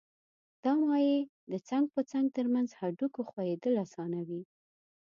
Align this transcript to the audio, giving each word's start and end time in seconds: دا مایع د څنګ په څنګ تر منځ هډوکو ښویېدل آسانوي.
دا 0.63 0.71
مایع 0.83 1.17
د 1.51 1.53
څنګ 1.69 1.85
په 1.93 2.01
څنګ 2.11 2.25
تر 2.37 2.45
منځ 2.53 2.69
هډوکو 2.79 3.19
ښویېدل 3.29 3.73
آسانوي. 3.85 4.41